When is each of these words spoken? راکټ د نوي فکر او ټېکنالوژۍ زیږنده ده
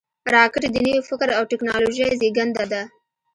راکټ 0.35 0.61
د 0.73 0.75
نوي 0.85 0.95
فکر 1.09 1.29
او 1.37 1.43
ټېکنالوژۍ 1.51 2.11
زیږنده 2.19 2.65
ده 2.71 2.81